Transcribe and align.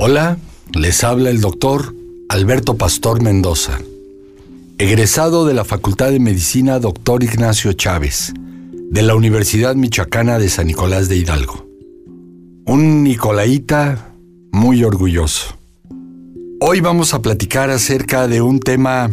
Hola, 0.00 0.38
les 0.74 1.02
habla 1.02 1.28
el 1.28 1.40
doctor 1.40 1.92
Alberto 2.28 2.76
Pastor 2.76 3.20
Mendoza, 3.20 3.80
egresado 4.78 5.44
de 5.44 5.54
la 5.54 5.64
Facultad 5.64 6.12
de 6.12 6.20
Medicina 6.20 6.78
Doctor 6.78 7.24
Ignacio 7.24 7.72
Chávez, 7.72 8.32
de 8.92 9.02
la 9.02 9.16
Universidad 9.16 9.74
Michoacana 9.74 10.38
de 10.38 10.50
San 10.50 10.68
Nicolás 10.68 11.08
de 11.08 11.16
Hidalgo. 11.16 11.66
Un 12.64 13.02
Nicolaita 13.02 14.14
muy 14.52 14.84
orgulloso. 14.84 15.58
Hoy 16.60 16.78
vamos 16.80 17.12
a 17.12 17.20
platicar 17.20 17.70
acerca 17.70 18.28
de 18.28 18.40
un 18.40 18.60
tema 18.60 19.10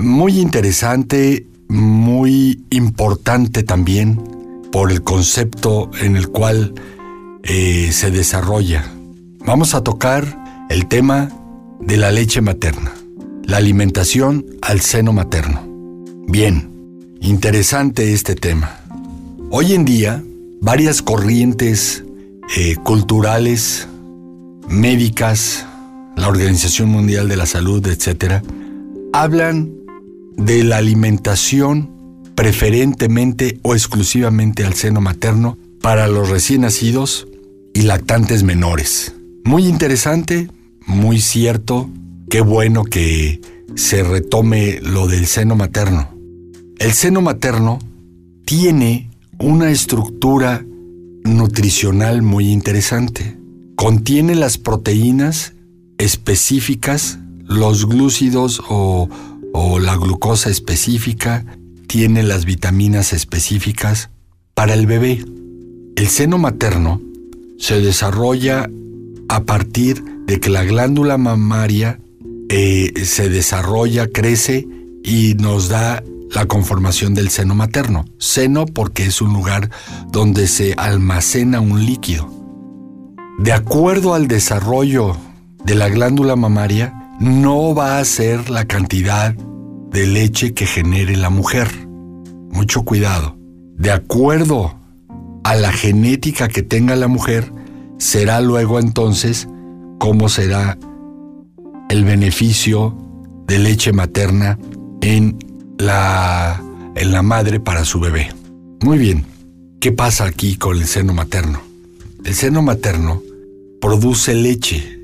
muy 0.00 0.40
interesante, 0.40 1.46
muy 1.68 2.64
importante 2.70 3.64
también 3.64 4.18
por 4.72 4.90
el 4.90 5.02
concepto 5.02 5.90
en 6.00 6.16
el 6.16 6.28
cual 6.28 6.72
eh, 7.42 7.90
se 7.92 8.10
desarrolla. 8.10 8.95
Vamos 9.46 9.76
a 9.76 9.84
tocar 9.84 10.66
el 10.70 10.88
tema 10.88 11.30
de 11.78 11.96
la 11.96 12.10
leche 12.10 12.40
materna, 12.40 12.92
la 13.44 13.58
alimentación 13.58 14.44
al 14.60 14.80
seno 14.80 15.12
materno. 15.12 15.62
Bien, 16.26 17.14
interesante 17.20 18.12
este 18.12 18.34
tema. 18.34 18.80
Hoy 19.52 19.74
en 19.74 19.84
día, 19.84 20.20
varias 20.60 21.00
corrientes 21.00 22.02
eh, 22.56 22.74
culturales, 22.82 23.86
médicas, 24.68 25.64
la 26.16 26.26
Organización 26.26 26.88
Mundial 26.88 27.28
de 27.28 27.36
la 27.36 27.46
Salud, 27.46 27.86
etc., 27.86 28.42
hablan 29.12 29.70
de 30.36 30.64
la 30.64 30.78
alimentación 30.78 32.20
preferentemente 32.34 33.60
o 33.62 33.74
exclusivamente 33.74 34.64
al 34.64 34.74
seno 34.74 35.00
materno 35.00 35.56
para 35.80 36.08
los 36.08 36.30
recién 36.30 36.62
nacidos 36.62 37.28
y 37.74 37.82
lactantes 37.82 38.42
menores. 38.42 39.15
Muy 39.46 39.68
interesante, 39.68 40.50
muy 40.88 41.20
cierto, 41.20 41.88
qué 42.28 42.40
bueno 42.40 42.82
que 42.82 43.40
se 43.76 44.02
retome 44.02 44.80
lo 44.80 45.06
del 45.06 45.26
seno 45.26 45.54
materno. 45.54 46.10
El 46.80 46.90
seno 46.90 47.22
materno 47.22 47.78
tiene 48.44 49.08
una 49.38 49.70
estructura 49.70 50.66
nutricional 51.22 52.22
muy 52.22 52.50
interesante. 52.50 53.38
Contiene 53.76 54.34
las 54.34 54.58
proteínas 54.58 55.52
específicas, 55.96 57.20
los 57.44 57.86
glúcidos 57.86 58.60
o, 58.68 59.08
o 59.52 59.78
la 59.78 59.94
glucosa 59.94 60.50
específica, 60.50 61.46
tiene 61.86 62.24
las 62.24 62.46
vitaminas 62.46 63.12
específicas 63.12 64.10
para 64.54 64.74
el 64.74 64.88
bebé. 64.88 65.24
El 65.94 66.08
seno 66.08 66.36
materno 66.36 67.00
se 67.58 67.80
desarrolla 67.80 68.68
a 69.28 69.44
partir 69.44 70.02
de 70.26 70.40
que 70.40 70.50
la 70.50 70.64
glándula 70.64 71.18
mamaria 71.18 72.00
eh, 72.48 72.92
se 73.04 73.28
desarrolla, 73.28 74.08
crece 74.08 74.66
y 75.04 75.34
nos 75.34 75.68
da 75.68 76.02
la 76.30 76.46
conformación 76.46 77.14
del 77.14 77.30
seno 77.30 77.54
materno. 77.54 78.04
Seno 78.18 78.66
porque 78.66 79.06
es 79.06 79.20
un 79.20 79.32
lugar 79.32 79.70
donde 80.10 80.48
se 80.48 80.74
almacena 80.74 81.60
un 81.60 81.84
líquido. 81.84 82.28
De 83.38 83.52
acuerdo 83.52 84.14
al 84.14 84.28
desarrollo 84.28 85.16
de 85.64 85.74
la 85.74 85.88
glándula 85.88 86.36
mamaria, 86.36 86.94
no 87.20 87.74
va 87.74 87.98
a 87.98 88.04
ser 88.04 88.50
la 88.50 88.66
cantidad 88.66 89.34
de 89.34 90.06
leche 90.06 90.54
que 90.54 90.66
genere 90.66 91.16
la 91.16 91.30
mujer. 91.30 91.68
Mucho 92.50 92.82
cuidado. 92.84 93.36
De 93.76 93.90
acuerdo 93.90 94.74
a 95.44 95.54
la 95.54 95.72
genética 95.72 96.48
que 96.48 96.62
tenga 96.62 96.96
la 96.96 97.08
mujer, 97.08 97.52
será 97.98 98.40
luego 98.40 98.78
entonces 98.78 99.48
cómo 99.98 100.28
será 100.28 100.78
el 101.88 102.04
beneficio 102.04 102.96
de 103.46 103.58
leche 103.58 103.92
materna 103.92 104.58
en 105.00 105.38
la, 105.78 106.62
en 106.94 107.12
la 107.12 107.22
madre 107.22 107.60
para 107.60 107.84
su 107.84 108.00
bebé. 108.00 108.28
Muy 108.82 108.98
bien, 108.98 109.24
¿qué 109.80 109.92
pasa 109.92 110.24
aquí 110.26 110.56
con 110.56 110.76
el 110.76 110.86
seno 110.86 111.14
materno? 111.14 111.60
El 112.24 112.34
seno 112.34 112.62
materno 112.62 113.22
produce 113.80 114.34
leche, 114.34 115.00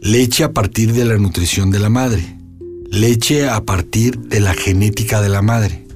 leche 0.00 0.44
a 0.44 0.52
partir 0.52 0.92
de 0.92 1.04
la 1.04 1.16
nutrición 1.18 1.70
de 1.70 1.78
la 1.78 1.90
madre, 1.90 2.36
leche 2.90 3.48
a 3.48 3.62
partir 3.64 4.18
de 4.18 4.40
la 4.40 4.54
genética 4.54 5.20
de 5.20 5.28
la 5.28 5.42
madre. 5.42 5.86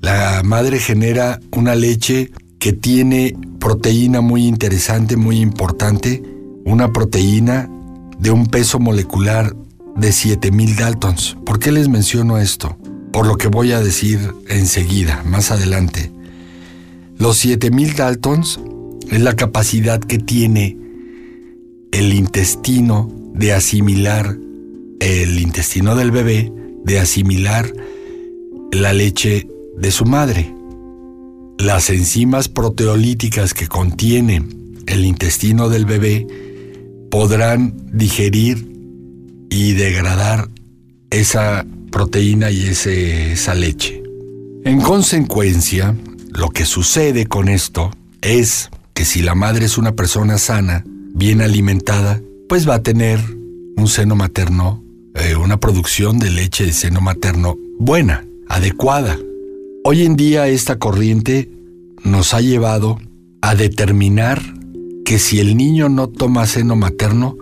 La 0.00 0.42
madre 0.42 0.78
genera 0.78 1.38
una 1.52 1.74
leche 1.74 2.30
que 2.60 2.72
tiene 2.74 3.34
proteína 3.58 4.20
muy 4.20 4.46
interesante, 4.46 5.16
muy 5.16 5.40
importante, 5.40 6.22
una 6.64 6.92
proteína 6.92 7.68
de 8.18 8.30
un 8.30 8.46
peso 8.46 8.78
molecular 8.78 9.56
de 9.96 10.12
7000 10.12 10.76
Daltons. 10.76 11.36
¿Por 11.44 11.58
qué 11.58 11.72
les 11.72 11.88
menciono 11.88 12.38
esto? 12.38 12.76
Por 13.12 13.26
lo 13.26 13.36
que 13.36 13.48
voy 13.48 13.72
a 13.72 13.80
decir 13.80 14.20
enseguida, 14.48 15.22
más 15.24 15.50
adelante. 15.50 16.12
Los 17.18 17.38
7000 17.38 17.96
Daltons 17.96 18.60
es 19.10 19.20
la 19.20 19.34
capacidad 19.34 19.98
que 19.98 20.18
tiene 20.18 20.76
el 21.92 22.12
intestino 22.12 23.10
de 23.34 23.54
asimilar, 23.54 24.36
el 25.00 25.38
intestino 25.38 25.96
del 25.96 26.10
bebé, 26.10 26.52
de 26.84 27.00
asimilar 27.00 27.72
la 28.70 28.92
leche 28.92 29.48
de 29.78 29.90
su 29.90 30.04
madre. 30.04 30.59
Las 31.60 31.90
enzimas 31.90 32.48
proteolíticas 32.48 33.52
que 33.52 33.68
contiene 33.68 34.42
el 34.86 35.04
intestino 35.04 35.68
del 35.68 35.84
bebé 35.84 36.26
podrán 37.10 37.74
digerir 37.92 38.66
y 39.50 39.74
degradar 39.74 40.48
esa 41.10 41.66
proteína 41.92 42.50
y 42.50 42.62
esa 42.62 43.54
leche. 43.54 44.02
En 44.64 44.80
consecuencia, 44.80 45.94
lo 46.30 46.48
que 46.48 46.64
sucede 46.64 47.26
con 47.26 47.50
esto 47.50 47.90
es 48.22 48.70
que 48.94 49.04
si 49.04 49.20
la 49.20 49.34
madre 49.34 49.66
es 49.66 49.76
una 49.76 49.92
persona 49.92 50.38
sana, 50.38 50.82
bien 51.12 51.42
alimentada, 51.42 52.22
pues 52.48 52.66
va 52.66 52.76
a 52.76 52.82
tener 52.82 53.20
un 53.76 53.86
seno 53.86 54.16
materno, 54.16 54.82
eh, 55.14 55.36
una 55.36 55.60
producción 55.60 56.18
de 56.18 56.30
leche 56.30 56.64
de 56.64 56.72
seno 56.72 57.02
materno 57.02 57.58
buena, 57.78 58.24
adecuada, 58.48 59.18
Hoy 59.82 60.02
en 60.02 60.14
día 60.14 60.46
esta 60.46 60.78
corriente 60.78 61.50
nos 62.04 62.34
ha 62.34 62.42
llevado 62.42 62.98
a 63.40 63.54
determinar 63.54 64.42
que 65.06 65.18
si 65.18 65.40
el 65.40 65.56
niño 65.56 65.88
no 65.88 66.06
toma 66.06 66.46
seno 66.46 66.76
materno, 66.76 67.38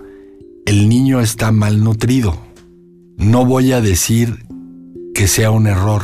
el 0.65 0.89
niño 0.89 1.21
está 1.21 1.51
malnutrido. 1.51 2.39
No 3.17 3.45
voy 3.45 3.73
a 3.73 3.81
decir 3.81 4.47
que 5.15 5.27
sea 5.27 5.51
un 5.51 5.67
error, 5.67 6.03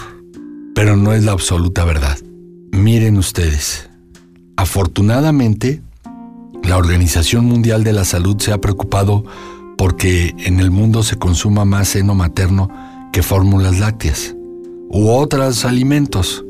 pero 0.74 0.96
no 0.96 1.12
es 1.12 1.22
la 1.22 1.30
absoluta 1.30 1.84
verdad. 1.84 2.18
Miren 2.72 3.16
ustedes, 3.16 3.88
afortunadamente, 4.56 5.82
la 6.64 6.78
Organización 6.78 7.44
Mundial 7.44 7.84
de 7.84 7.92
la 7.92 8.04
Salud 8.04 8.38
se 8.40 8.52
ha 8.52 8.60
preocupado 8.60 9.24
porque 9.78 10.34
en 10.38 10.58
el 10.58 10.72
mundo 10.72 11.04
se 11.04 11.16
consuma 11.16 11.64
más 11.64 11.90
seno 11.90 12.16
materno 12.16 12.68
que 13.12 13.22
fórmulas 13.22 13.78
lácteas 13.78 14.34
u 14.94 15.10
otros 15.10 15.64
alimentos, 15.64 16.44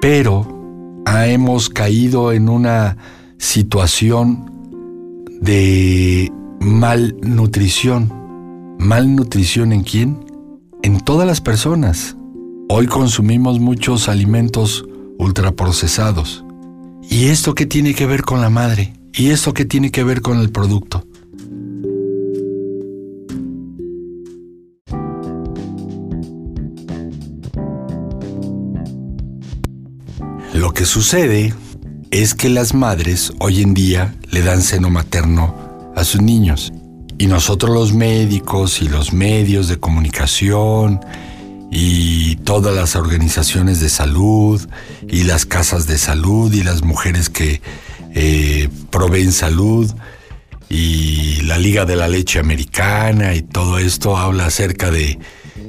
pero 0.00 0.46
hemos 1.26 1.68
caído 1.68 2.30
en 2.30 2.48
una 2.48 2.96
situación 3.36 4.48
de 5.40 6.30
malnutrición. 6.60 8.12
¿Malnutrición 8.78 9.72
en 9.72 9.82
quién? 9.82 10.24
En 10.82 11.00
todas 11.00 11.26
las 11.26 11.40
personas. 11.40 12.16
Hoy 12.68 12.86
consumimos 12.86 13.58
muchos 13.58 14.08
alimentos 14.08 14.84
ultraprocesados. 15.18 16.44
¿Y 17.10 17.24
esto 17.24 17.56
qué 17.56 17.66
tiene 17.66 17.94
que 17.94 18.06
ver 18.06 18.22
con 18.22 18.40
la 18.40 18.50
madre? 18.50 18.92
¿Y 19.12 19.30
esto 19.30 19.52
qué 19.52 19.64
tiene 19.64 19.90
que 19.90 20.04
ver 20.04 20.22
con 20.22 20.38
el 20.38 20.50
producto? 20.50 21.04
Que 30.80 30.86
sucede 30.86 31.52
es 32.10 32.32
que 32.32 32.48
las 32.48 32.72
madres 32.72 33.34
hoy 33.38 33.60
en 33.60 33.74
día 33.74 34.14
le 34.30 34.40
dan 34.40 34.62
seno 34.62 34.88
materno 34.88 35.92
a 35.94 36.04
sus 36.04 36.22
niños 36.22 36.72
y 37.18 37.26
nosotros 37.26 37.74
los 37.74 37.92
médicos 37.92 38.80
y 38.80 38.88
los 38.88 39.12
medios 39.12 39.68
de 39.68 39.78
comunicación 39.78 41.00
y 41.70 42.36
todas 42.36 42.74
las 42.74 42.96
organizaciones 42.96 43.80
de 43.80 43.90
salud 43.90 44.66
y 45.06 45.24
las 45.24 45.44
casas 45.44 45.86
de 45.86 45.98
salud 45.98 46.50
y 46.50 46.62
las 46.62 46.82
mujeres 46.82 47.28
que 47.28 47.60
eh, 48.14 48.70
proveen 48.88 49.32
salud 49.32 49.92
y 50.70 51.42
la 51.42 51.58
Liga 51.58 51.84
de 51.84 51.96
la 51.96 52.08
Leche 52.08 52.38
Americana 52.38 53.34
y 53.34 53.42
todo 53.42 53.78
esto 53.78 54.16
habla 54.16 54.46
acerca 54.46 54.90
de 54.90 55.18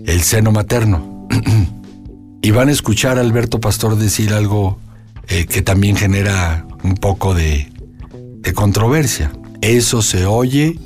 el 0.05 0.21
seno 0.21 0.53
materno. 0.53 1.27
y 2.41 2.51
van 2.51 2.69
a 2.69 2.71
escuchar 2.71 3.17
a 3.17 3.21
Alberto 3.21 3.59
Pastor 3.59 3.97
decir 3.97 4.31
algo 4.31 4.79
eh, 5.27 5.45
que 5.45 5.62
también 5.62 5.95
genera 5.95 6.65
un 6.83 6.95
poco 6.95 7.33
de, 7.33 7.68
controversia. 8.56 9.31
Eso 9.62 10.01
se 10.01 10.25
oye 10.25 10.77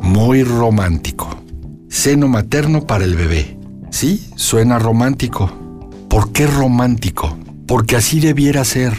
muy 0.00 0.42
romántico. 0.42 1.42
Seno 1.88 2.28
materno 2.28 2.86
para 2.86 3.04
el 3.04 3.14
bebé. 3.14 3.56
Sí, 3.90 4.28
suena 4.36 4.78
romántico. 4.78 5.50
¿Por 6.10 6.32
qué 6.32 6.46
romántico? 6.46 7.38
Porque 7.66 7.96
así 7.96 8.20
debiera 8.20 8.64
ser, 8.64 8.94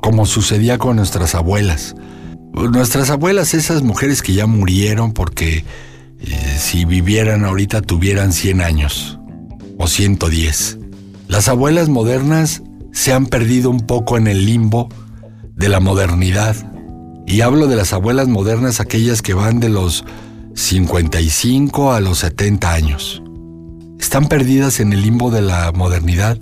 como 0.00 0.24
sucedía 0.24 0.78
con 0.78 0.96
nuestras 0.96 1.34
abuelas. 1.34 1.96
Nuestras 2.52 3.10
abuelas, 3.10 3.54
esas 3.54 3.82
mujeres 3.82 4.22
que 4.22 4.34
ya 4.34 4.46
murieron 4.46 5.12
porque 5.12 5.64
eh, 6.20 6.56
si 6.58 6.84
vivieran 6.84 7.44
ahorita 7.44 7.82
tuvieran 7.82 8.32
100 8.32 8.60
años 8.60 9.18
o 9.78 9.86
110. 9.86 10.78
Las 11.28 11.48
abuelas 11.48 11.88
modernas 11.88 12.62
se 12.98 13.12
han 13.12 13.26
perdido 13.26 13.70
un 13.70 13.82
poco 13.82 14.16
en 14.16 14.26
el 14.26 14.44
limbo 14.44 14.88
de 15.54 15.68
la 15.68 15.78
modernidad. 15.78 16.56
Y 17.28 17.42
hablo 17.42 17.68
de 17.68 17.76
las 17.76 17.92
abuelas 17.92 18.26
modernas, 18.26 18.80
aquellas 18.80 19.22
que 19.22 19.34
van 19.34 19.60
de 19.60 19.68
los 19.68 20.04
55 20.56 21.92
a 21.92 22.00
los 22.00 22.18
70 22.18 22.72
años. 22.72 23.22
Están 24.00 24.26
perdidas 24.26 24.80
en 24.80 24.92
el 24.92 25.02
limbo 25.02 25.30
de 25.30 25.42
la 25.42 25.70
modernidad 25.70 26.38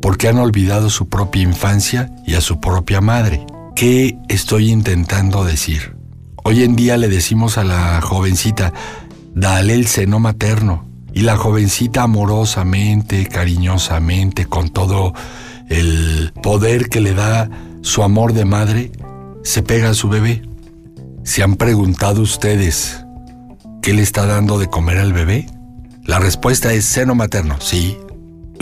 porque 0.00 0.28
han 0.28 0.38
olvidado 0.38 0.88
su 0.88 1.10
propia 1.10 1.42
infancia 1.42 2.10
y 2.26 2.36
a 2.36 2.40
su 2.40 2.58
propia 2.58 3.02
madre. 3.02 3.44
¿Qué 3.76 4.16
estoy 4.30 4.70
intentando 4.70 5.44
decir? 5.44 5.94
Hoy 6.42 6.62
en 6.62 6.74
día 6.74 6.96
le 6.96 7.08
decimos 7.08 7.58
a 7.58 7.64
la 7.64 8.00
jovencita, 8.00 8.72
dale 9.34 9.74
el 9.74 9.86
seno 9.86 10.20
materno. 10.20 10.88
Y 11.12 11.20
la 11.20 11.36
jovencita 11.36 12.04
amorosamente, 12.04 13.26
cariñosamente, 13.26 14.46
con 14.46 14.70
todo 14.70 15.12
el 15.68 16.32
poder 16.42 16.88
que 16.88 17.00
le 17.00 17.14
da 17.14 17.50
su 17.82 18.02
amor 18.02 18.32
de 18.32 18.44
madre, 18.44 18.90
se 19.42 19.62
pega 19.62 19.90
a 19.90 19.94
su 19.94 20.08
bebé. 20.08 20.42
¿Se 21.24 21.42
han 21.42 21.56
preguntado 21.56 22.22
ustedes 22.22 23.04
qué 23.82 23.92
le 23.92 24.02
está 24.02 24.26
dando 24.26 24.58
de 24.58 24.68
comer 24.68 24.98
al 24.98 25.12
bebé? 25.12 25.46
La 26.04 26.18
respuesta 26.18 26.72
es 26.72 26.84
seno 26.84 27.14
materno, 27.14 27.56
sí. 27.60 27.96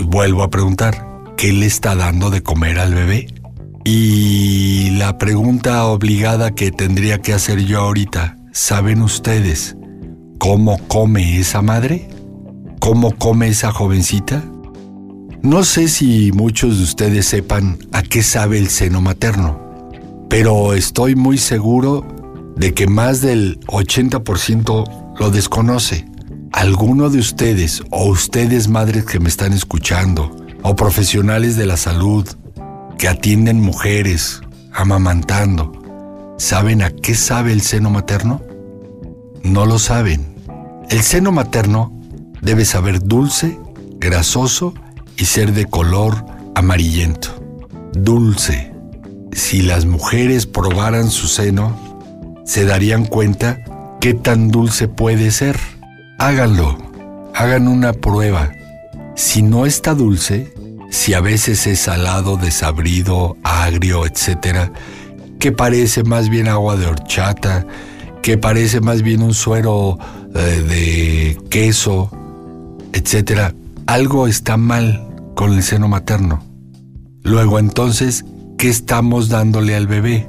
Vuelvo 0.02 0.42
a 0.42 0.50
preguntar, 0.50 1.06
¿qué 1.36 1.52
le 1.52 1.66
está 1.66 1.94
dando 1.94 2.30
de 2.30 2.42
comer 2.42 2.78
al 2.78 2.94
bebé? 2.94 3.28
Y 3.84 4.90
la 4.98 5.16
pregunta 5.16 5.84
obligada 5.86 6.50
que 6.50 6.72
tendría 6.72 7.18
que 7.18 7.32
hacer 7.32 7.64
yo 7.64 7.80
ahorita, 7.82 8.36
¿saben 8.52 9.00
ustedes 9.00 9.76
cómo 10.38 10.78
come 10.88 11.38
esa 11.38 11.62
madre? 11.62 12.08
¿Cómo 12.80 13.16
come 13.16 13.48
esa 13.48 13.70
jovencita? 13.70 14.42
No 15.46 15.62
sé 15.62 15.86
si 15.86 16.32
muchos 16.32 16.78
de 16.78 16.82
ustedes 16.82 17.26
sepan 17.26 17.78
a 17.92 18.02
qué 18.02 18.24
sabe 18.24 18.58
el 18.58 18.68
seno 18.68 19.00
materno, 19.00 19.60
pero 20.28 20.72
estoy 20.72 21.14
muy 21.14 21.38
seguro 21.38 22.04
de 22.56 22.74
que 22.74 22.88
más 22.88 23.20
del 23.20 23.60
80% 23.68 25.14
lo 25.20 25.30
desconoce. 25.30 26.04
¿Alguno 26.50 27.10
de 27.10 27.20
ustedes 27.20 27.84
o 27.90 28.06
ustedes 28.06 28.66
madres 28.66 29.04
que 29.04 29.20
me 29.20 29.28
están 29.28 29.52
escuchando 29.52 30.34
o 30.64 30.74
profesionales 30.74 31.54
de 31.54 31.66
la 31.66 31.76
salud 31.76 32.26
que 32.98 33.06
atienden 33.06 33.60
mujeres 33.60 34.40
amamantando, 34.72 36.34
¿saben 36.38 36.82
a 36.82 36.90
qué 36.90 37.14
sabe 37.14 37.52
el 37.52 37.60
seno 37.60 37.88
materno? 37.88 38.42
No 39.44 39.64
lo 39.64 39.78
saben. 39.78 40.26
El 40.90 41.02
seno 41.02 41.30
materno 41.30 41.96
debe 42.42 42.64
saber 42.64 43.00
dulce, 43.00 43.60
grasoso 44.00 44.74
y 45.16 45.24
ser 45.24 45.52
de 45.52 45.66
color 45.66 46.24
amarillento. 46.54 47.42
Dulce. 47.92 48.72
Si 49.32 49.62
las 49.62 49.84
mujeres 49.84 50.46
probaran 50.46 51.10
su 51.10 51.28
seno, 51.28 51.76
se 52.44 52.64
darían 52.64 53.04
cuenta 53.04 53.62
qué 54.00 54.14
tan 54.14 54.48
dulce 54.48 54.88
puede 54.88 55.30
ser. 55.30 55.58
Háganlo. 56.18 56.78
Hagan 57.34 57.68
una 57.68 57.92
prueba. 57.92 58.52
Si 59.14 59.42
no 59.42 59.66
está 59.66 59.94
dulce, 59.94 60.54
si 60.90 61.14
a 61.14 61.20
veces 61.20 61.66
es 61.66 61.80
salado, 61.80 62.36
desabrido, 62.36 63.36
agrio, 63.42 64.06
etc., 64.06 64.70
que 65.38 65.52
parece 65.52 66.02
más 66.02 66.30
bien 66.30 66.48
agua 66.48 66.76
de 66.76 66.86
horchata, 66.86 67.66
que 68.22 68.38
parece 68.38 68.80
más 68.80 69.02
bien 69.02 69.22
un 69.22 69.34
suero 69.34 69.98
eh, 70.34 70.38
de 70.38 71.38
queso, 71.50 72.10
etc., 72.92 73.52
algo 73.86 74.26
está 74.26 74.56
mal 74.56 75.05
con 75.36 75.52
el 75.52 75.62
seno 75.62 75.86
materno. 75.86 76.42
Luego 77.22 77.60
entonces, 77.60 78.24
¿qué 78.58 78.68
estamos 78.68 79.28
dándole 79.28 79.76
al 79.76 79.86
bebé? 79.86 80.28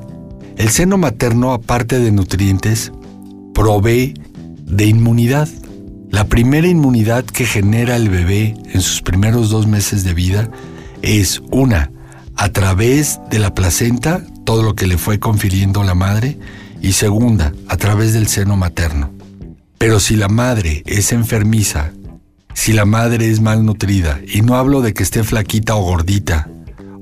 El 0.57 0.69
seno 0.69 0.98
materno, 0.98 1.54
aparte 1.54 1.98
de 1.98 2.12
nutrientes, 2.12 2.92
provee 3.54 4.13
de 4.59 4.86
inmunidad. 4.86 5.48
La 6.12 6.25
primera 6.25 6.68
inmunidad 6.68 7.24
que 7.24 7.45
genera 7.45 7.95
el 7.95 8.09
bebé 8.09 8.56
en 8.71 8.81
sus 8.81 9.01
primeros 9.01 9.50
dos 9.50 9.65
meses 9.65 10.04
de 10.04 10.13
vida 10.13 10.51
es 11.01 11.42
una, 11.51 11.92
a 12.36 12.50
través 12.50 13.19
de 13.30 13.39
la 13.39 13.56
placenta, 13.56 14.21
todo 14.45 14.62
lo 14.62 14.75
que 14.75 14.88
le 14.88 14.98
fue 14.98 15.19
confiriendo 15.19 15.83
la 15.83 15.95
madre, 15.95 16.38
y 16.81 16.92
segunda, 16.92 17.54
a 17.69 17.77
través 17.77 18.13
del 18.13 18.27
seno 18.27 18.57
materno. 18.57 19.12
Pero 19.77 20.00
si 20.00 20.15
la 20.15 20.27
madre 20.27 20.83
es 20.86 21.13
enfermiza 21.13 21.92
si 22.57 22.74
la 22.74 22.86
madre 22.86 23.30
es 23.30 23.39
malnutrida, 23.39 24.19
y 24.27 24.42
no 24.42 24.56
hablo 24.56 24.81
de 24.81 24.95
que 24.95 25.04
esté 25.04 25.24
flaquita 25.24 25.75
o 25.75 25.83
gordita, 25.83 26.50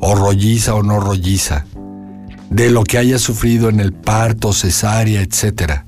o 0.02 0.14
rolliza 0.14 0.76
o 0.76 0.84
no 0.84 1.00
rolliza, 1.00 1.66
de 2.50 2.70
lo 2.70 2.84
que 2.84 2.98
haya 2.98 3.18
sufrido 3.20 3.70
en 3.70 3.80
el 3.80 3.94
parto, 3.94 4.52
cesárea, 4.52 5.22
etc. 5.22 5.86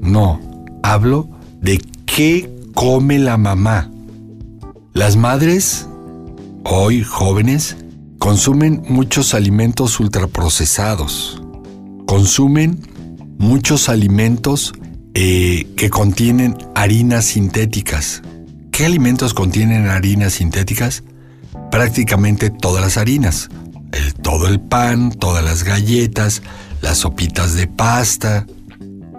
No, 0.00 0.40
hablo 0.82 1.28
de 1.62 1.80
qué 2.06 2.50
come 2.74 3.20
la 3.20 3.38
mamá. 3.38 3.88
Las 4.94 5.16
madres, 5.16 5.86
hoy 6.64 7.04
jóvenes, 7.04 7.76
consumen 8.18 8.82
muchos 8.88 9.32
alimentos 9.32 10.00
ultraprocesados, 10.00 11.40
consumen 12.04 12.80
muchos 13.38 13.88
alimentos 13.88 14.72
eh, 15.14 15.68
que 15.76 15.88
contienen 15.88 16.58
harinas 16.74 17.26
sintéticas, 17.26 18.22
¿Qué 18.78 18.86
alimentos 18.86 19.34
contienen 19.34 19.88
harinas 19.88 20.34
sintéticas? 20.34 21.02
Prácticamente 21.68 22.48
todas 22.48 22.80
las 22.80 22.96
harinas. 22.96 23.48
El, 23.90 24.14
todo 24.14 24.46
el 24.46 24.60
pan, 24.60 25.10
todas 25.10 25.42
las 25.44 25.64
galletas, 25.64 26.42
las 26.80 26.98
sopitas 26.98 27.54
de 27.54 27.66
pasta. 27.66 28.46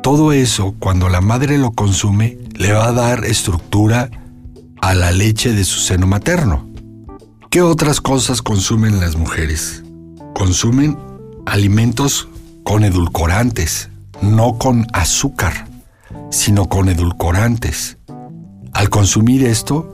Todo 0.02 0.32
eso, 0.32 0.76
cuando 0.80 1.10
la 1.10 1.20
madre 1.20 1.58
lo 1.58 1.72
consume, 1.72 2.38
le 2.56 2.72
va 2.72 2.88
a 2.88 2.94
dar 2.94 3.26
estructura 3.26 4.10
a 4.80 4.94
la 4.94 5.12
leche 5.12 5.52
de 5.52 5.66
su 5.66 5.82
seno 5.82 6.08
materno. 6.08 6.66
¿Qué 7.50 7.62
otras 7.62 8.00
cosas 8.00 8.42
consumen 8.42 9.02
las 9.02 9.18
mujeres? 9.18 9.84
Consumen 10.36 10.98
alimentos 11.46 12.30
con 12.64 12.86
edulcorantes, 12.86 13.90
no 14.22 14.58
con 14.58 14.88
azúcar, 14.94 15.68
sino 16.30 16.70
con 16.70 16.88
edulcorantes. 16.88 17.99
Al 18.80 18.90
consumir 18.90 19.44
esto, 19.44 19.94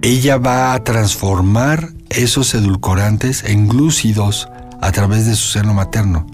ella 0.00 0.38
va 0.38 0.72
a 0.72 0.84
transformar 0.84 1.90
esos 2.08 2.54
edulcorantes 2.54 3.44
en 3.44 3.68
glúcidos 3.68 4.48
a 4.80 4.90
través 4.90 5.26
de 5.26 5.36
su 5.36 5.48
seno 5.48 5.74
materno. 5.74 6.26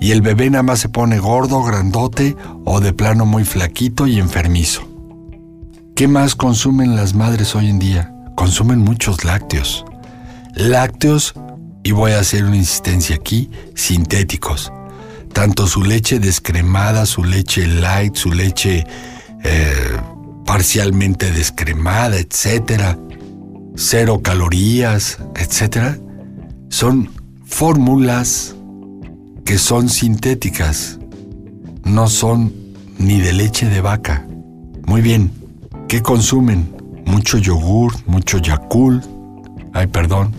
Y 0.00 0.12
el 0.12 0.22
bebé 0.22 0.48
nada 0.48 0.62
más 0.62 0.78
se 0.78 0.88
pone 0.88 1.18
gordo, 1.18 1.62
grandote 1.62 2.34
o 2.64 2.80
de 2.80 2.94
plano 2.94 3.26
muy 3.26 3.44
flaquito 3.44 4.06
y 4.06 4.18
enfermizo. 4.18 4.88
¿Qué 5.94 6.08
más 6.08 6.34
consumen 6.34 6.96
las 6.96 7.12
madres 7.12 7.54
hoy 7.54 7.68
en 7.68 7.78
día? 7.78 8.14
Consumen 8.34 8.78
muchos 8.78 9.22
lácteos. 9.22 9.84
Lácteos, 10.54 11.34
y 11.82 11.92
voy 11.92 12.12
a 12.12 12.20
hacer 12.20 12.42
una 12.42 12.56
insistencia 12.56 13.16
aquí, 13.16 13.50
sintéticos. 13.74 14.72
Tanto 15.34 15.66
su 15.66 15.84
leche 15.84 16.20
descremada, 16.20 17.04
su 17.04 17.22
leche 17.22 17.66
light, 17.66 18.14
su 18.16 18.32
leche 18.32 18.86
eh, 19.44 19.96
parcialmente 20.46 21.32
descremada, 21.32 22.16
etcétera, 22.16 22.96
cero 23.74 24.22
calorías, 24.22 25.18
etcétera, 25.34 25.98
son 26.70 27.10
fórmulas 27.44 28.54
que 29.44 29.58
son 29.58 29.88
sintéticas, 29.88 30.98
no 31.84 32.08
son 32.08 32.52
ni 32.98 33.20
de 33.20 33.32
leche 33.32 33.68
de 33.68 33.80
vaca. 33.80 34.26
Muy 34.86 35.02
bien, 35.02 35.30
¿qué 35.88 36.00
consumen? 36.00 36.74
Mucho 37.04 37.38
yogur, 37.38 37.92
mucho 38.06 38.38
Yakult, 38.38 39.04
ay 39.72 39.86
perdón, 39.86 40.32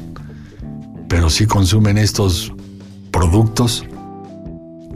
pero 1.08 1.30
sí 1.30 1.46
consumen 1.46 1.98
estos 1.98 2.54
productos, 3.12 3.86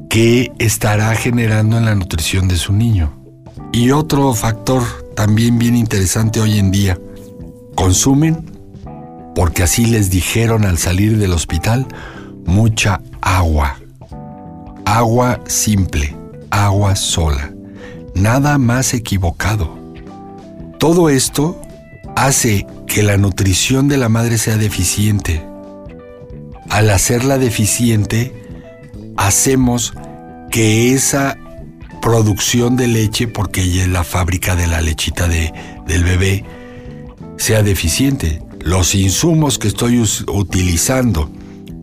¿qué 0.10 0.52
estará 0.60 1.16
generando 1.16 1.78
en 1.78 1.86
la 1.86 1.96
nutrición 1.96 2.48
de 2.48 2.58
su 2.58 2.74
niño? 2.74 3.21
Y 3.74 3.92
otro 3.92 4.34
factor 4.34 4.84
también 5.16 5.58
bien 5.58 5.78
interesante 5.78 6.42
hoy 6.42 6.60
en 6.60 6.72
día. 6.72 7.00
Consumen, 7.76 8.52
porque 9.34 9.64
así 9.64 9.86
les 9.86 10.10
dijeron 10.10 10.66
al 10.66 10.78
salir 10.78 11.18
del 11.18 11.32
hospital, 11.32 11.88
mucha 12.46 13.02
agua. 13.22 13.78
Agua 14.86 15.40
simple, 15.48 16.14
agua 16.50 16.98
sola. 16.98 17.54
Nada 18.14 18.58
más 18.58 18.94
equivocado. 18.94 19.74
Todo 20.78 21.10
esto 21.10 21.62
hace 22.18 22.68
que 22.88 23.04
la 23.04 23.16
nutrición 23.16 23.88
de 23.88 23.98
la 23.98 24.10
madre 24.10 24.38
sea 24.38 24.58
deficiente. 24.58 25.46
Al 26.70 26.90
hacerla 26.90 27.38
deficiente, 27.38 28.34
hacemos 29.16 29.94
que 30.50 30.94
esa 30.94 31.38
producción 32.02 32.76
de 32.76 32.88
leche, 32.88 33.28
porque 33.28 33.62
ella 33.62 33.84
es 33.84 33.90
la 33.90 34.04
fábrica 34.04 34.56
de 34.56 34.68
la 34.68 34.82
lechita 34.82 35.28
de, 35.28 35.54
del 35.88 36.04
bebé, 36.04 36.44
sea 37.38 37.64
deficiente. 37.64 38.42
Los 38.60 38.96
insumos 38.96 39.58
que 39.58 39.68
estoy 39.68 40.04
utilizando 40.28 41.32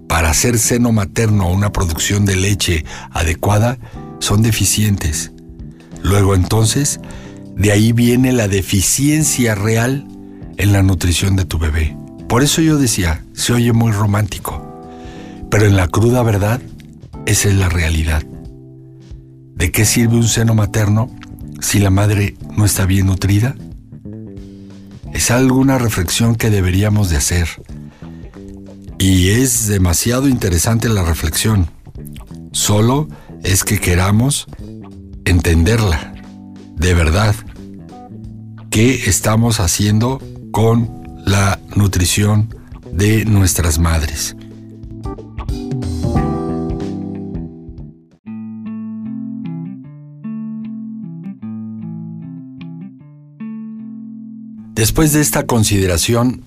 para 0.08 0.30
hacer 0.30 0.58
seno 0.58 0.92
materno 0.92 1.46
o 1.46 1.52
una 1.52 1.72
producción 1.72 2.24
de 2.24 2.36
leche 2.36 2.84
adecuada 3.10 3.78
son 4.18 4.42
deficientes. 4.42 5.32
Luego 6.02 6.34
entonces, 6.34 7.00
de 7.56 7.72
ahí 7.72 7.92
viene 7.92 8.32
la 8.32 8.48
deficiencia 8.48 9.54
real 9.54 10.06
en 10.56 10.72
la 10.72 10.82
nutrición 10.82 11.36
de 11.36 11.44
tu 11.44 11.58
bebé. 11.58 11.96
Por 12.28 12.42
eso 12.42 12.60
yo 12.60 12.78
decía, 12.78 13.24
se 13.32 13.52
oye 13.52 13.72
muy 13.72 13.92
romántico, 13.92 14.62
pero 15.50 15.66
en 15.66 15.76
la 15.76 15.88
cruda 15.88 16.22
verdad, 16.22 16.60
esa 17.26 17.48
es 17.48 17.54
la 17.54 17.68
realidad. 17.68 18.22
¿De 19.58 19.72
qué 19.72 19.84
sirve 19.84 20.14
un 20.14 20.28
seno 20.28 20.54
materno 20.54 21.10
si 21.60 21.80
la 21.80 21.90
madre 21.90 22.36
no 22.56 22.64
está 22.64 22.86
bien 22.86 23.06
nutrida? 23.06 23.56
Es 25.12 25.32
alguna 25.32 25.78
reflexión 25.78 26.36
que 26.36 26.48
deberíamos 26.48 27.10
de 27.10 27.16
hacer. 27.16 27.48
Y 29.00 29.30
es 29.30 29.66
demasiado 29.66 30.28
interesante 30.28 30.88
la 30.88 31.02
reflexión. 31.02 31.68
Solo 32.52 33.08
es 33.42 33.64
que 33.64 33.80
queramos 33.80 34.46
entenderla, 35.24 36.14
de 36.76 36.94
verdad. 36.94 37.34
¿Qué 38.70 39.08
estamos 39.08 39.58
haciendo 39.58 40.22
con 40.52 41.02
la 41.26 41.58
nutrición 41.74 42.54
de 42.92 43.24
nuestras 43.24 43.80
madres? 43.80 44.36
Después 54.88 55.12
de 55.12 55.20
esta 55.20 55.44
consideración, 55.44 56.44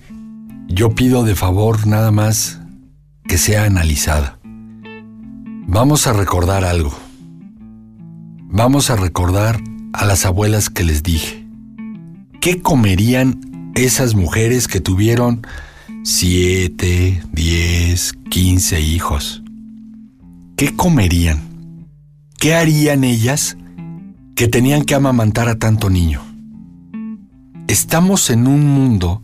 yo 0.66 0.96
pido 0.96 1.22
de 1.22 1.36
favor 1.36 1.86
nada 1.86 2.10
más 2.10 2.58
que 3.28 3.38
sea 3.38 3.66
analizada. 3.66 4.40
Vamos 5.68 6.08
a 6.08 6.12
recordar 6.12 6.64
algo. 6.64 6.92
Vamos 8.48 8.90
a 8.90 8.96
recordar 8.96 9.60
a 9.92 10.06
las 10.06 10.26
abuelas 10.26 10.70
que 10.70 10.82
les 10.82 11.04
dije. 11.04 11.46
¿Qué 12.40 12.60
comerían 12.60 13.70
esas 13.76 14.16
mujeres 14.16 14.66
que 14.66 14.80
tuvieron 14.80 15.46
7, 16.02 17.22
10, 17.32 18.12
15 18.28 18.80
hijos? 18.80 19.44
¿Qué 20.56 20.74
comerían? 20.74 21.86
¿Qué 22.40 22.56
harían 22.56 23.04
ellas 23.04 23.56
que 24.34 24.48
tenían 24.48 24.82
que 24.82 24.96
amamantar 24.96 25.48
a 25.48 25.60
tanto 25.60 25.90
niño? 25.90 26.31
Estamos 27.72 28.28
en 28.28 28.48
un 28.48 28.68
mundo 28.68 29.22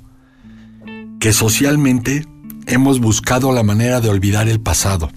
que 1.20 1.34
socialmente 1.34 2.26
hemos 2.64 2.98
buscado 2.98 3.52
la 3.52 3.62
manera 3.62 4.00
de 4.00 4.08
olvidar 4.08 4.48
el 4.48 4.58
pasado. 4.58 5.10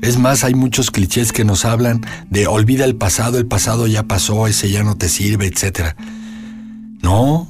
Es 0.00 0.18
más, 0.18 0.42
hay 0.42 0.54
muchos 0.54 0.90
clichés 0.90 1.32
que 1.32 1.44
nos 1.44 1.66
hablan 1.66 2.00
de 2.30 2.46
olvida 2.46 2.86
el 2.86 2.96
pasado, 2.96 3.36
el 3.36 3.44
pasado 3.44 3.86
ya 3.86 4.04
pasó, 4.04 4.46
ese 4.46 4.70
ya 4.70 4.84
no 4.84 4.96
te 4.96 5.10
sirve, 5.10 5.44
etc. 5.44 5.98
No, 7.02 7.46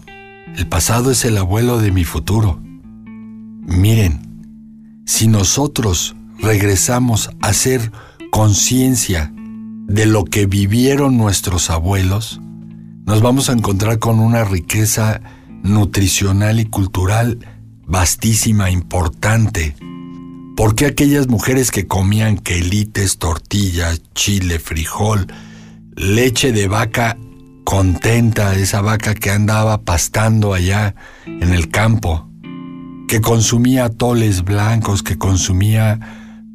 el 0.56 0.66
pasado 0.66 1.12
es 1.12 1.24
el 1.24 1.38
abuelo 1.38 1.78
de 1.78 1.92
mi 1.92 2.02
futuro. 2.02 2.60
Miren, 3.62 4.18
si 5.04 5.28
nosotros 5.28 6.16
regresamos 6.40 7.30
a 7.42 7.52
ser 7.52 7.92
conciencia 8.32 9.32
de 9.86 10.06
lo 10.06 10.24
que 10.24 10.46
vivieron 10.46 11.16
nuestros 11.16 11.70
abuelos, 11.70 12.40
nos 13.06 13.22
vamos 13.22 13.48
a 13.48 13.52
encontrar 13.52 14.00
con 14.00 14.18
una 14.18 14.44
riqueza 14.44 15.20
nutricional 15.62 16.58
y 16.58 16.66
cultural 16.66 17.38
vastísima, 17.86 18.70
importante. 18.70 19.76
¿Por 20.56 20.74
qué 20.74 20.86
aquellas 20.86 21.28
mujeres 21.28 21.70
que 21.70 21.86
comían 21.86 22.36
quelites, 22.36 23.18
tortillas, 23.18 24.02
chile, 24.14 24.58
frijol, 24.58 25.28
leche 25.94 26.50
de 26.50 26.66
vaca 26.66 27.16
contenta, 27.64 28.56
esa 28.56 28.80
vaca 28.80 29.14
que 29.14 29.30
andaba 29.30 29.82
pastando 29.82 30.52
allá 30.52 30.96
en 31.26 31.54
el 31.54 31.68
campo, 31.68 32.28
que 33.06 33.20
consumía 33.20 33.88
toles 33.88 34.42
blancos, 34.42 35.04
que 35.04 35.16
consumía 35.16 36.00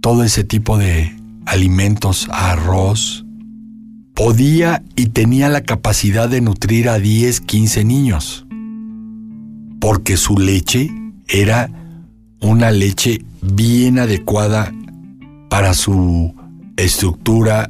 todo 0.01 0.25
ese 0.25 0.43
tipo 0.43 0.77
de 0.77 1.15
alimentos, 1.45 2.27
arroz, 2.29 3.25
podía 4.13 4.83
y 4.95 5.07
tenía 5.07 5.49
la 5.49 5.61
capacidad 5.61 6.29
de 6.29 6.41
nutrir 6.41 6.89
a 6.89 6.99
10, 6.99 7.41
15 7.41 7.83
niños, 7.85 8.45
porque 9.79 10.17
su 10.17 10.37
leche 10.37 10.91
era 11.27 11.69
una 12.39 12.71
leche 12.71 13.23
bien 13.41 13.99
adecuada 13.99 14.73
para 15.49 15.73
su 15.73 16.33
estructura 16.77 17.69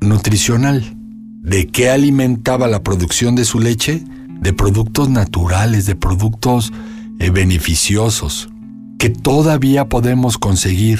nutricional. 0.00 0.96
¿De 1.42 1.68
qué 1.68 1.90
alimentaba 1.90 2.66
la 2.68 2.82
producción 2.82 3.34
de 3.36 3.44
su 3.44 3.60
leche? 3.60 4.02
De 4.40 4.52
productos 4.52 5.08
naturales, 5.08 5.86
de 5.86 5.94
productos 5.94 6.72
eh, 7.18 7.30
beneficiosos, 7.30 8.50
que 8.98 9.10
todavía 9.10 9.88
podemos 9.88 10.38
conseguir, 10.38 10.98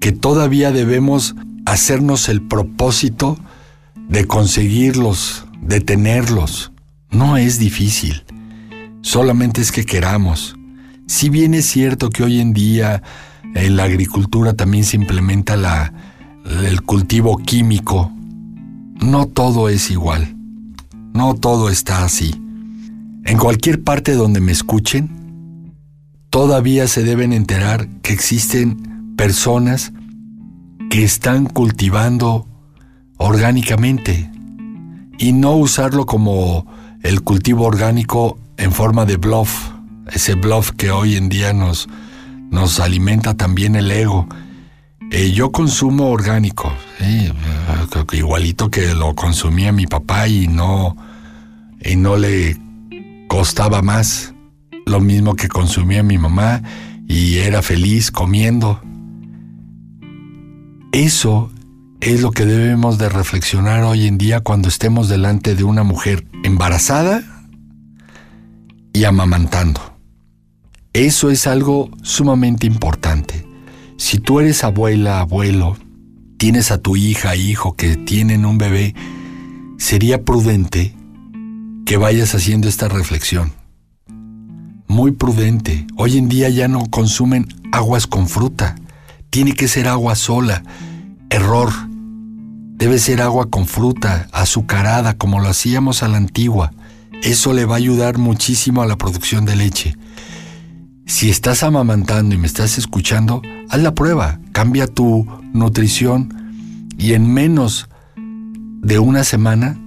que 0.00 0.12
todavía 0.12 0.72
debemos 0.72 1.36
hacernos 1.70 2.28
el 2.28 2.42
propósito 2.42 3.38
de 4.08 4.26
conseguirlos, 4.26 5.46
de 5.60 5.80
tenerlos. 5.80 6.72
No 7.10 7.36
es 7.36 7.58
difícil, 7.58 8.24
solamente 9.02 9.60
es 9.60 9.70
que 9.70 9.84
queramos. 9.84 10.56
Si 11.06 11.28
bien 11.28 11.54
es 11.54 11.66
cierto 11.66 12.10
que 12.10 12.24
hoy 12.24 12.40
en 12.40 12.52
día 12.52 13.02
en 13.54 13.76
la 13.76 13.84
agricultura 13.84 14.54
también 14.54 14.84
se 14.84 14.96
implementa 14.96 15.56
la, 15.56 15.92
el 16.44 16.82
cultivo 16.82 17.36
químico, 17.36 18.12
no 19.00 19.26
todo 19.26 19.68
es 19.68 19.90
igual, 19.90 20.36
no 21.14 21.34
todo 21.34 21.68
está 21.68 22.04
así. 22.04 22.34
En 23.24 23.38
cualquier 23.38 23.82
parte 23.82 24.14
donde 24.14 24.40
me 24.40 24.52
escuchen, 24.52 25.74
todavía 26.30 26.88
se 26.88 27.04
deben 27.04 27.32
enterar 27.32 27.88
que 28.02 28.12
existen 28.12 29.14
personas 29.16 29.92
que 30.90 31.04
están 31.04 31.46
cultivando 31.46 32.46
orgánicamente 33.16 34.28
y 35.18 35.32
no 35.32 35.52
usarlo 35.52 36.04
como 36.04 36.66
el 37.02 37.22
cultivo 37.22 37.64
orgánico 37.64 38.38
en 38.56 38.72
forma 38.72 39.06
de 39.06 39.16
bluff, 39.16 39.70
ese 40.12 40.34
bluff 40.34 40.72
que 40.72 40.90
hoy 40.90 41.14
en 41.14 41.28
día 41.28 41.52
nos, 41.52 41.88
nos 42.50 42.80
alimenta 42.80 43.34
también 43.34 43.76
el 43.76 43.90
ego. 43.90 44.28
Eh, 45.12 45.30
yo 45.30 45.52
consumo 45.52 46.10
orgánico, 46.10 46.72
igualito 48.12 48.68
que 48.68 48.92
lo 48.92 49.14
consumía 49.14 49.70
mi 49.70 49.86
papá 49.86 50.26
y 50.26 50.48
no, 50.48 50.96
y 51.84 51.94
no 51.94 52.16
le 52.16 52.60
costaba 53.28 53.80
más. 53.80 54.34
Lo 54.86 54.98
mismo 54.98 55.36
que 55.36 55.46
consumía 55.46 56.02
mi 56.02 56.18
mamá 56.18 56.62
y 57.06 57.36
era 57.38 57.62
feliz 57.62 58.10
comiendo. 58.10 58.80
Eso 60.92 61.52
es 62.00 62.20
lo 62.20 62.32
que 62.32 62.44
debemos 62.44 62.98
de 62.98 63.08
reflexionar 63.08 63.84
hoy 63.84 64.08
en 64.08 64.18
día 64.18 64.40
cuando 64.40 64.68
estemos 64.68 65.08
delante 65.08 65.54
de 65.54 65.62
una 65.62 65.84
mujer 65.84 66.26
embarazada 66.42 67.22
y 68.92 69.04
amamantando. 69.04 69.80
Eso 70.92 71.30
es 71.30 71.46
algo 71.46 71.90
sumamente 72.02 72.66
importante. 72.66 73.46
Si 73.98 74.18
tú 74.18 74.40
eres 74.40 74.64
abuela, 74.64 75.20
abuelo, 75.20 75.76
tienes 76.38 76.72
a 76.72 76.78
tu 76.78 76.96
hija, 76.96 77.36
hijo 77.36 77.76
que 77.76 77.96
tienen 77.96 78.44
un 78.44 78.58
bebé, 78.58 78.94
sería 79.78 80.24
prudente 80.24 80.96
que 81.86 81.98
vayas 81.98 82.34
haciendo 82.34 82.68
esta 82.68 82.88
reflexión. 82.88 83.52
Muy 84.88 85.12
prudente. 85.12 85.86
Hoy 85.96 86.18
en 86.18 86.28
día 86.28 86.48
ya 86.48 86.66
no 86.66 86.86
consumen 86.90 87.46
aguas 87.70 88.08
con 88.08 88.26
fruta. 88.26 88.74
Tiene 89.30 89.54
que 89.54 89.68
ser 89.68 89.88
agua 89.88 90.14
sola. 90.14 90.62
Error 91.30 91.70
Debe 92.80 92.98
ser 92.98 93.20
agua 93.20 93.50
con 93.50 93.66
fruta, 93.66 94.26
azucarada, 94.32 95.12
como 95.12 95.38
lo 95.38 95.48
hacíamos 95.48 96.02
a 96.02 96.08
la 96.08 96.16
antigua. 96.16 96.72
Eso 97.22 97.52
le 97.52 97.66
va 97.66 97.74
a 97.74 97.76
ayudar 97.76 98.16
muchísimo 98.16 98.80
a 98.80 98.86
la 98.86 98.96
producción 98.96 99.44
de 99.44 99.54
leche. 99.54 99.98
Si 101.04 101.28
estás 101.28 101.62
amamantando 101.62 102.34
y 102.34 102.38
me 102.38 102.46
estás 102.46 102.78
escuchando, 102.78 103.42
haz 103.68 103.82
la 103.82 103.94
prueba, 103.94 104.40
cambia 104.52 104.86
tu 104.86 105.26
nutrición 105.52 106.32
y 106.96 107.12
en 107.12 107.30
menos 107.30 107.86
de 108.16 108.98
una 108.98 109.24
semana 109.24 109.78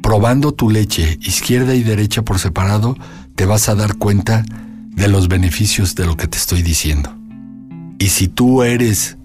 probando 0.00 0.52
tu 0.52 0.70
leche 0.70 1.18
izquierda 1.22 1.74
y 1.74 1.82
derecha 1.82 2.22
por 2.22 2.38
separado, 2.38 2.96
te 3.34 3.46
vas 3.46 3.68
a 3.68 3.74
dar 3.74 3.96
cuenta 3.96 4.44
de 4.92 5.08
los 5.08 5.26
beneficios 5.26 5.96
de 5.96 6.06
lo 6.06 6.16
que 6.16 6.28
te 6.28 6.38
estoy 6.38 6.62
diciendo. 6.62 7.15
Y 7.98 8.08
si 8.08 8.28
tú 8.28 8.62
eres 8.62 9.16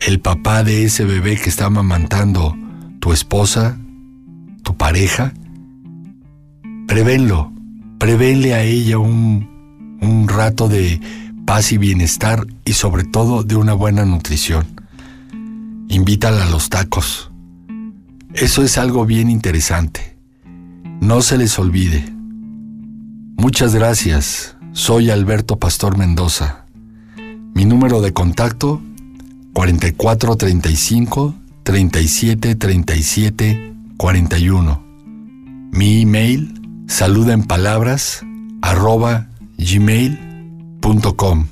el 0.00 0.20
papá 0.20 0.64
de 0.64 0.84
ese 0.84 1.04
bebé 1.04 1.36
que 1.36 1.48
está 1.48 1.66
amamantando 1.66 2.56
tu 3.00 3.12
esposa, 3.12 3.78
tu 4.62 4.76
pareja, 4.76 5.32
prevénlo, 6.86 7.52
prevénle 7.98 8.54
a 8.54 8.62
ella 8.62 8.98
un, 8.98 9.98
un 10.00 10.28
rato 10.28 10.68
de 10.68 11.00
paz 11.44 11.72
y 11.72 11.78
bienestar 11.78 12.46
y 12.64 12.74
sobre 12.74 13.04
todo 13.04 13.42
de 13.42 13.56
una 13.56 13.74
buena 13.74 14.04
nutrición. 14.04 14.66
Invítala 15.88 16.44
a 16.44 16.50
los 16.50 16.70
tacos. 16.70 17.30
Eso 18.34 18.62
es 18.62 18.78
algo 18.78 19.04
bien 19.04 19.28
interesante. 19.28 20.16
No 21.00 21.20
se 21.20 21.36
les 21.36 21.58
olvide. 21.58 22.04
Muchas 23.36 23.74
gracias. 23.74 24.56
Soy 24.72 25.10
Alberto 25.10 25.58
Pastor 25.58 25.98
Mendoza. 25.98 26.61
Mi 27.54 27.64
número 27.64 28.00
de 28.00 28.12
contacto 28.12 28.80
4435 29.52 31.34
37 31.62 32.54
37 32.54 33.74
41. 33.96 34.82
Mi 35.72 36.02
email 36.02 36.60
saluda 36.88 37.34
en 37.34 37.42
palabras 37.44 38.24
arroba 38.62 39.28
gmail.com. 39.58 41.46